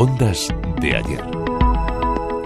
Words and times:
Ondas 0.00 0.48
de 0.80 0.96
ayer. 0.96 1.20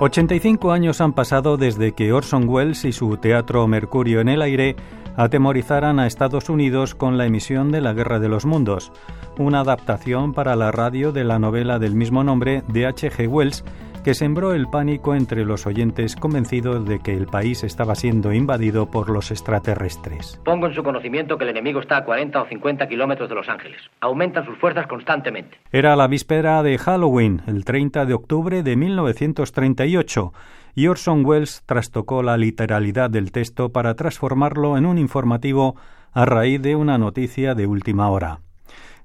85 0.00 0.70
años 0.70 1.00
han 1.00 1.14
pasado 1.14 1.56
desde 1.56 1.92
que 1.92 2.12
Orson 2.12 2.46
Welles 2.46 2.84
y 2.84 2.92
su 2.92 3.16
teatro 3.16 3.66
Mercurio 3.66 4.20
en 4.20 4.28
el 4.28 4.42
aire 4.42 4.76
atemorizaran 5.16 5.98
a 5.98 6.06
Estados 6.06 6.50
Unidos 6.50 6.94
con 6.94 7.16
la 7.16 7.24
emisión 7.24 7.72
de 7.72 7.80
La 7.80 7.94
Guerra 7.94 8.18
de 8.18 8.28
los 8.28 8.44
Mundos, 8.44 8.92
una 9.38 9.60
adaptación 9.60 10.34
para 10.34 10.56
la 10.56 10.72
radio 10.72 11.10
de 11.10 11.24
la 11.24 11.38
novela 11.38 11.78
del 11.78 11.94
mismo 11.94 12.22
nombre 12.22 12.64
de 12.68 12.84
H.G. 12.84 13.26
Wells 13.26 13.64
que 14.04 14.14
sembró 14.14 14.52
el 14.52 14.68
pánico 14.68 15.14
entre 15.14 15.44
los 15.44 15.66
oyentes 15.66 16.16
convencidos 16.16 16.86
de 16.86 17.00
que 17.00 17.14
el 17.14 17.26
país 17.26 17.64
estaba 17.64 17.94
siendo 17.94 18.32
invadido 18.32 18.90
por 18.90 19.10
los 19.10 19.30
extraterrestres. 19.30 20.40
Pongo 20.44 20.66
en 20.66 20.74
su 20.74 20.82
conocimiento 20.82 21.36
que 21.36 21.44
el 21.44 21.50
enemigo 21.50 21.80
está 21.80 21.98
a 21.98 22.04
40 22.04 22.42
o 22.42 22.46
50 22.46 22.88
kilómetros 22.88 23.28
de 23.28 23.34
Los 23.34 23.48
Ángeles. 23.48 23.80
Aumentan 24.00 24.44
sus 24.44 24.58
fuerzas 24.58 24.86
constantemente. 24.86 25.58
Era 25.72 25.96
la 25.96 26.06
víspera 26.06 26.62
de 26.62 26.78
Halloween, 26.78 27.42
el 27.46 27.64
30 27.64 28.06
de 28.06 28.14
octubre 28.14 28.62
de 28.62 28.76
1938, 28.76 30.32
y 30.74 30.86
Orson 30.86 31.24
Welles 31.24 31.62
trastocó 31.66 32.22
la 32.22 32.36
literalidad 32.36 33.10
del 33.10 33.32
texto 33.32 33.72
para 33.72 33.94
transformarlo 33.94 34.76
en 34.76 34.86
un 34.86 34.98
informativo 34.98 35.76
a 36.12 36.24
raíz 36.24 36.62
de 36.62 36.76
una 36.76 36.98
noticia 36.98 37.54
de 37.54 37.66
última 37.66 38.08
hora. 38.10 38.40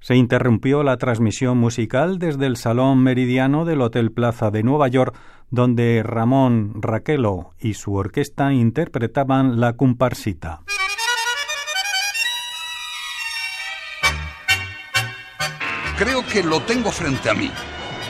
Se 0.03 0.17
interrumpió 0.17 0.83
la 0.83 0.97
transmisión 0.97 1.57
musical 1.57 2.19
desde 2.19 2.45
el 2.45 2.57
Salón 2.57 3.01
Meridiano 3.01 3.63
del 3.63 3.79
Hotel 3.79 4.11
Plaza 4.11 4.51
de 4.51 4.61
Nueva 4.61 4.89
York, 4.89 5.15
donde 5.49 6.03
Ramón 6.03 6.73
Raquelo 6.81 7.53
y 7.57 7.75
su 7.75 7.93
orquesta 7.93 8.51
interpretaban 8.51 9.61
la 9.61 9.77
comparsita. 9.77 10.59
Creo 15.97 16.27
que 16.27 16.43
lo 16.43 16.59
tengo 16.63 16.91
frente 16.91 17.29
a 17.29 17.33
mí. 17.33 17.49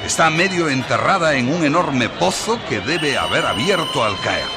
Está 0.04 0.32
medio 0.32 0.70
enterrada 0.70 1.36
en 1.36 1.48
un 1.48 1.64
enorme 1.64 2.10
pozo 2.10 2.58
que 2.68 2.80
debe 2.80 3.20
haber 3.20 3.46
abierto 3.46 4.04
al 4.04 4.20
caer. 4.24 4.48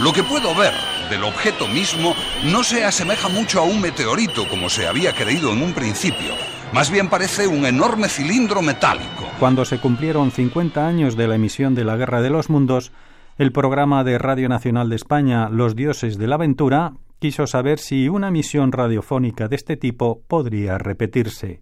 Lo 0.00 0.12
que 0.12 0.22
puedo 0.22 0.54
ver 0.54 0.74
del 1.10 1.24
objeto 1.24 1.66
mismo 1.66 2.14
no 2.52 2.62
se 2.62 2.84
asemeja 2.84 3.28
mucho 3.28 3.58
a 3.58 3.64
un 3.64 3.80
meteorito 3.80 4.46
como 4.48 4.70
se 4.70 4.86
había 4.86 5.12
creído 5.12 5.52
en 5.52 5.60
un 5.60 5.72
principio. 5.72 6.34
Más 6.74 6.90
bien 6.90 7.08
parece 7.08 7.46
un 7.46 7.64
enorme 7.66 8.08
cilindro 8.08 8.60
metálico. 8.60 9.30
Cuando 9.38 9.64
se 9.64 9.78
cumplieron 9.78 10.32
50 10.32 10.84
años 10.84 11.16
de 11.16 11.28
la 11.28 11.36
emisión 11.36 11.76
de 11.76 11.84
la 11.84 11.96
Guerra 11.96 12.20
de 12.20 12.30
los 12.30 12.50
Mundos, 12.50 12.90
el 13.38 13.52
programa 13.52 14.02
de 14.02 14.18
Radio 14.18 14.48
Nacional 14.48 14.90
de 14.90 14.96
España 14.96 15.48
Los 15.48 15.76
Dioses 15.76 16.18
de 16.18 16.26
la 16.26 16.34
Aventura 16.34 16.94
quiso 17.20 17.46
saber 17.46 17.78
si 17.78 18.08
una 18.08 18.32
misión 18.32 18.72
radiofónica 18.72 19.46
de 19.46 19.54
este 19.54 19.76
tipo 19.76 20.24
podría 20.26 20.76
repetirse. 20.76 21.60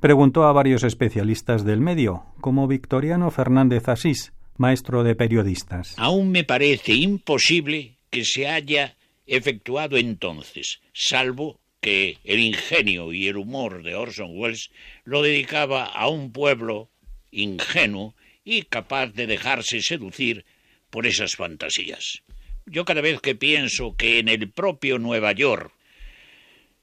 Preguntó 0.00 0.44
a 0.44 0.52
varios 0.52 0.84
especialistas 0.84 1.62
del 1.62 1.82
medio, 1.82 2.24
como 2.40 2.66
Victoriano 2.66 3.30
Fernández 3.30 3.90
Asís, 3.90 4.32
maestro 4.56 5.04
de 5.04 5.16
periodistas. 5.16 5.94
Aún 5.98 6.30
me 6.30 6.44
parece 6.44 6.94
imposible 6.94 7.98
que 8.08 8.24
se 8.24 8.48
haya 8.48 8.96
efectuado 9.26 9.98
entonces, 9.98 10.80
salvo 10.94 11.60
que 11.80 12.18
el 12.24 12.40
ingenio 12.40 13.12
y 13.12 13.28
el 13.28 13.36
humor 13.36 13.82
de 13.82 13.94
Orson 13.94 14.38
Welles 14.38 14.70
lo 15.04 15.22
dedicaba 15.22 15.84
a 15.84 16.08
un 16.08 16.32
pueblo 16.32 16.90
ingenuo 17.30 18.14
y 18.44 18.62
capaz 18.62 19.08
de 19.08 19.26
dejarse 19.26 19.80
seducir 19.80 20.44
por 20.90 21.06
esas 21.06 21.36
fantasías. 21.36 22.22
Yo 22.66 22.84
cada 22.84 23.00
vez 23.00 23.20
que 23.20 23.34
pienso 23.34 23.96
que 23.96 24.18
en 24.18 24.28
el 24.28 24.50
propio 24.50 24.98
Nueva 24.98 25.32
York 25.32 25.72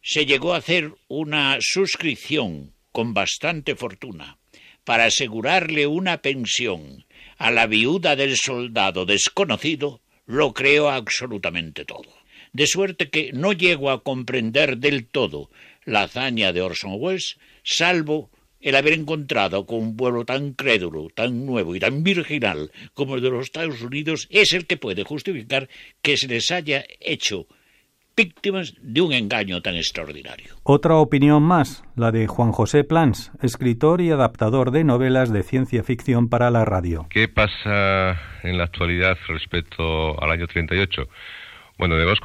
se 0.01 0.25
llegó 0.25 0.53
a 0.53 0.57
hacer 0.57 0.93
una 1.07 1.57
suscripción 1.59 2.73
con 2.91 3.13
bastante 3.13 3.75
fortuna 3.75 4.37
para 4.83 5.05
asegurarle 5.05 5.85
una 5.85 6.21
pensión 6.21 7.05
a 7.37 7.51
la 7.51 7.67
viuda 7.67 8.15
del 8.15 8.35
soldado 8.37 9.05
desconocido, 9.05 10.01
lo 10.25 10.53
creo 10.53 10.89
absolutamente 10.89 11.85
todo 11.85 12.16
de 12.53 12.67
suerte 12.67 13.09
que 13.09 13.31
no 13.33 13.53
llego 13.53 13.89
a 13.89 14.03
comprender 14.03 14.77
del 14.77 15.05
todo 15.07 15.49
la 15.85 16.03
hazaña 16.03 16.51
de 16.51 16.61
Orson 16.61 16.95
Welles, 16.97 17.37
salvo 17.63 18.29
el 18.59 18.75
haber 18.75 18.93
encontrado 18.93 19.65
con 19.65 19.79
un 19.79 19.97
pueblo 19.97 20.25
tan 20.25 20.53
crédulo, 20.53 21.07
tan 21.13 21.45
nuevo 21.45 21.75
y 21.75 21.79
tan 21.79 22.03
virginal 22.03 22.71
como 22.93 23.15
el 23.15 23.21
de 23.21 23.29
los 23.29 23.45
Estados 23.45 23.81
Unidos, 23.81 24.27
es 24.29 24.53
el 24.53 24.65
que 24.65 24.77
puede 24.77 25.03
justificar 25.03 25.69
que 26.01 26.17
se 26.17 26.27
les 26.27 26.51
haya 26.51 26.83
hecho 26.99 27.47
víctimas 28.17 28.73
de 28.81 29.01
un 29.01 29.13
engaño 29.13 29.61
tan 29.61 29.75
extraordinario. 29.75 30.55
Otra 30.63 30.95
opinión 30.95 31.43
más, 31.43 31.83
la 31.95 32.11
de 32.11 32.25
Juan 32.25 32.51
José 32.51 32.83
Plans, 32.83 33.31
escritor 33.43 34.01
y 34.01 34.09
adaptador 34.09 34.71
de 34.71 34.83
novelas 34.83 35.31
de 35.31 35.43
ciencia 35.43 35.83
ficción 35.83 36.27
para 36.27 36.49
la 36.49 36.65
radio. 36.65 37.05
¿Qué 37.11 37.27
pasa 37.27 38.19
en 38.41 38.57
la 38.57 38.63
actualidad 38.63 39.17
respecto 39.27 40.19
al 40.21 40.31
año 40.31 40.47
38? 40.47 41.03
Bueno, 41.77 41.95
debemos 41.95 42.19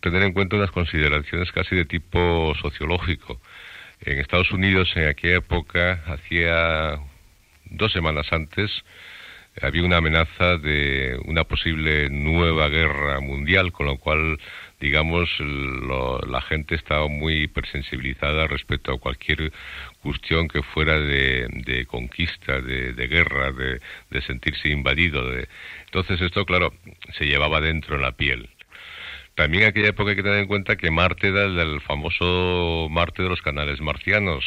tener 0.00 0.22
en 0.22 0.34
cuenta 0.34 0.56
unas 0.56 0.70
consideraciones 0.70 1.50
casi 1.52 1.74
de 1.74 1.86
tipo 1.86 2.54
sociológico. 2.60 3.40
En 4.02 4.18
Estados 4.18 4.50
Unidos, 4.52 4.92
en 4.96 5.08
aquella 5.08 5.36
época, 5.36 6.02
hacía 6.06 7.00
dos 7.70 7.90
semanas 7.90 8.30
antes, 8.32 8.70
había 9.62 9.82
una 9.82 9.96
amenaza 9.96 10.58
de 10.58 11.18
una 11.24 11.44
posible 11.44 12.10
nueva 12.10 12.68
guerra 12.68 13.20
mundial, 13.20 13.72
con 13.72 13.86
lo 13.86 13.96
cual, 13.96 14.38
digamos, 14.78 15.30
la 15.40 16.42
gente 16.42 16.74
estaba 16.74 17.08
muy 17.08 17.44
hipersensibilizada 17.44 18.46
respecto 18.46 18.92
a 18.92 18.98
cualquier 19.00 19.52
cuestión 20.02 20.48
que 20.48 20.62
fuera 20.62 21.00
de, 21.00 21.86
conquista, 21.88 22.60
de, 22.60 22.92
guerra, 23.08 23.52
de, 23.52 23.80
de, 24.10 24.22
sentirse 24.22 24.68
invadido. 24.68 25.22
Entonces 25.86 26.20
esto, 26.20 26.44
claro, 26.44 26.74
se 27.16 27.24
llevaba 27.24 27.62
dentro 27.62 27.96
en 27.96 28.02
la 28.02 28.12
piel. 28.12 28.50
También 29.38 29.62
en 29.62 29.68
aquella 29.68 29.90
época 29.90 30.10
hay 30.10 30.16
que 30.16 30.24
tener 30.24 30.40
en 30.40 30.48
cuenta 30.48 30.74
que 30.74 30.90
Marte 30.90 31.28
era 31.28 31.44
el, 31.44 31.80
famoso 31.80 32.88
Marte 32.90 33.22
de 33.22 33.28
los 33.28 33.40
canales 33.40 33.80
marcianos, 33.80 34.44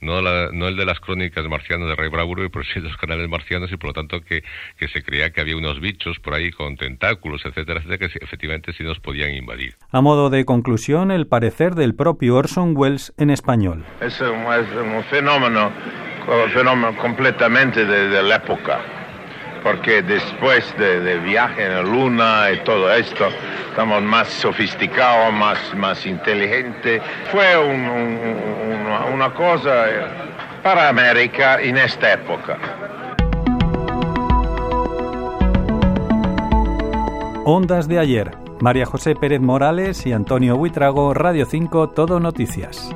no, 0.00 0.22
no 0.22 0.68
el 0.68 0.76
de 0.76 0.84
las 0.84 1.00
crónicas 1.00 1.44
marcianas 1.48 1.88
de 1.88 1.96
Rey 1.96 2.08
Bravuro, 2.08 2.48
pero 2.48 2.64
sí 2.64 2.78
de 2.78 2.86
los 2.86 2.96
canales 2.96 3.28
marcianos 3.28 3.72
y 3.72 3.76
por 3.76 3.88
lo 3.88 3.94
tanto 3.94 4.20
que, 4.20 4.44
se 4.78 5.02
creía 5.02 5.30
que 5.30 5.40
había 5.40 5.56
unos 5.56 5.80
bichos 5.80 6.20
por 6.20 6.34
ahí 6.34 6.52
con 6.52 6.76
tentáculos, 6.76 7.44
etcétera, 7.44 7.80
etcétera, 7.80 8.08
que 8.08 8.24
efectivamente 8.24 8.72
sí 8.72 8.84
nos 8.84 9.00
podían 9.00 9.34
invadir. 9.34 9.74
A 9.90 10.00
modo 10.00 10.30
de 10.30 10.44
conclusión, 10.44 11.10
el 11.10 11.26
parecer 11.26 11.74
del 11.74 11.96
propio 11.96 12.36
Orson 12.36 12.76
Welles 12.76 13.12
en 13.18 13.30
español. 13.30 13.84
Es 14.00 14.20
un, 14.20 15.02
fenómeno, 15.10 15.72
fenómeno 16.54 16.96
completamente 16.98 17.84
de 17.84 18.22
la 18.22 18.36
época 18.36 18.97
porque 19.68 20.00
después 20.00 20.64
de, 20.78 21.18
viaje 21.18 21.66
en 21.66 21.74
la 21.74 21.82
luna 21.82 22.50
y 22.50 22.64
todo 22.64 22.90
esto, 22.90 23.28
estamos 23.68 24.02
más 24.02 24.28
sofisticados, 24.28 25.30
más, 25.34 25.58
más 25.76 26.06
inteligentes. 26.06 27.02
Fue 27.30 27.54
una 29.12 29.34
cosa 29.34 29.84
para 30.62 30.88
América 30.88 31.60
en 31.60 31.76
esta 31.76 32.14
época. 32.14 32.56
Ondas 37.44 37.88
de 37.88 37.98
ayer. 37.98 38.30
María 38.60 38.86
José 38.86 39.14
Pérez 39.14 39.42
Morales 39.42 40.06
y 40.06 40.12
Antonio 40.12 40.56
Huitrago, 40.56 41.12
Radio 41.12 41.44
5, 41.44 41.90
Todo 41.90 42.20
Noticias. 42.20 42.90